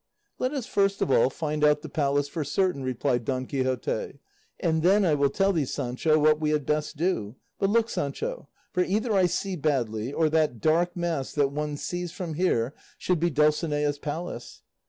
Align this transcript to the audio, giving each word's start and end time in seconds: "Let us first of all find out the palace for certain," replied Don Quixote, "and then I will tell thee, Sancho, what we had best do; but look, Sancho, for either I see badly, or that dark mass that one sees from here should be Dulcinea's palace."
"Let 0.39 0.51
us 0.51 0.65
first 0.65 1.03
of 1.03 1.11
all 1.11 1.29
find 1.29 1.63
out 1.63 1.83
the 1.83 1.87
palace 1.87 2.27
for 2.27 2.43
certain," 2.43 2.81
replied 2.81 3.23
Don 3.23 3.45
Quixote, 3.45 4.17
"and 4.59 4.81
then 4.81 5.05
I 5.05 5.13
will 5.13 5.29
tell 5.29 5.53
thee, 5.53 5.63
Sancho, 5.63 6.17
what 6.17 6.39
we 6.39 6.49
had 6.49 6.65
best 6.65 6.97
do; 6.97 7.35
but 7.59 7.69
look, 7.69 7.87
Sancho, 7.87 8.49
for 8.71 8.83
either 8.83 9.13
I 9.13 9.27
see 9.27 9.55
badly, 9.55 10.11
or 10.11 10.27
that 10.31 10.59
dark 10.59 10.95
mass 10.97 11.33
that 11.33 11.51
one 11.51 11.77
sees 11.77 12.11
from 12.11 12.33
here 12.33 12.73
should 12.97 13.19
be 13.19 13.29
Dulcinea's 13.29 13.99
palace." 13.99 14.63